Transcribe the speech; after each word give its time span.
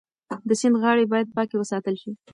د 0.47 0.49
سیند 0.59 0.75
غاړې 0.81 1.05
باید 1.11 1.27
پاکې 1.35 1.55
وساتل 1.57 1.95
شي. 2.01 2.11